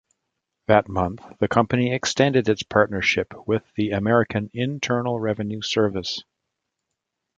That 0.65 0.89
month 0.89 1.21
the 1.37 1.47
company 1.47 1.93
extended 1.93 2.49
its 2.49 2.63
partnership 2.63 3.35
with 3.47 3.61
the 3.75 3.91
American 3.91 4.49
Internal 4.51 5.19
Revenue 5.19 5.61
Service. 5.61 6.23